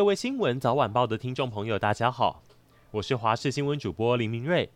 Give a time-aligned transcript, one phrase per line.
[0.00, 2.42] 各位新闻早晚报的听众朋友，大家好，
[2.90, 4.70] 我是华视新闻主播林明瑞，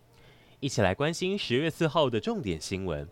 [0.61, 3.09] 一起来关心十月四号的重点新闻。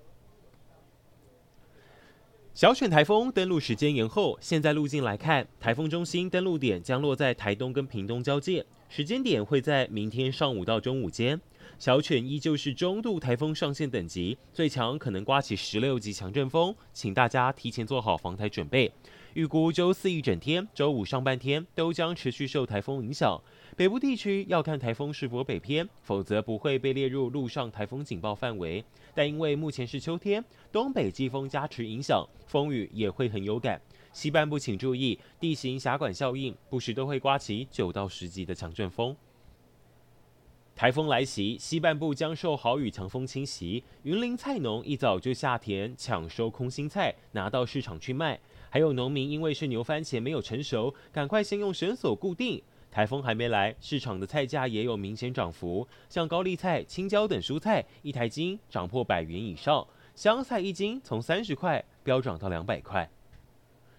[2.53, 11.41] 小犬台风登陆时间延后，现在路径来看，台风中心登陆点将落在台东跟屏东交界，时间点会在明天上午到中午间。
[11.79, 18.93] 小犬依旧是中度台风上限等级，最强可能刮起十六级强阵风，请大家提前做好防台准备。
[19.35, 23.41] 预估周四一整天、周五上半天都将持续受台风影响。
[23.77, 28.85] 北部地区要看台风是否北偏，否则不会被列入陆上台风警报范围。
[29.15, 33.81] 但因为目前是秋天，东北季风加持影响，风雨也会很有感。
[34.13, 39.17] 西半部请注意地形峡管效应，不时都会刮起九到十级的强阵风。
[40.75, 43.85] 台风来袭，西半部将受豪雨强风侵袭。
[44.03, 48.41] 云林菜农一早就下田抢收空心菜，拿到市场去卖。
[48.69, 52.61] 还有农民因为是牛番茄没有成熟，赶快先用绳索固定。
[52.91, 63.09] 台风还没来，市场的菜价也有明显涨幅，像高丽菜、青椒等蔬菜，一台斤涨破百元以上；香菜一斤从三十块飙涨到两百块。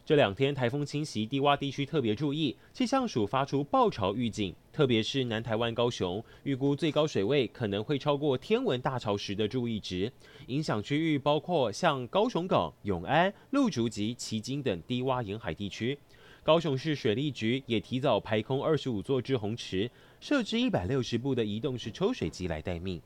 [0.05, 10.11] 这两天台风侵袭低洼地区，特别注意，气象署发出暴潮预警，特别是南台湾高雄，预估最高水位可能会超过天文大潮时的注意值。
[10.47, 15.97] 影响区域包括像高雄港、永安、鹿竹及旗津等低洼沿海地区。
[16.43, 23.01] 高雄市水利局也提早排空二十五座滞洪池，设置一百六十部的移动式抽水机来待命。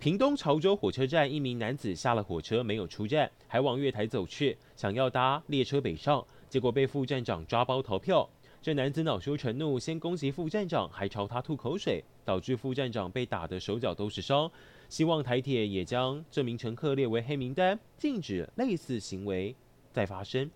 [0.00, 8.26] 屏东潮州火车站，一名男子下了火车没有出站，还往月台走去，想要搭列车北上，结果被副站长抓包逃票。
[8.62, 14.50] 这男子恼羞成怒，先攻击副站长，还朝他吐口水，导致副站长被打得手脚都是伤。
[14.88, 19.54] 希望台铁也将这名乘客列为黑名单，禁止类似行为
[19.92, 20.50] 再发生。